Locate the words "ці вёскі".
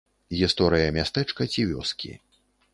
1.55-2.11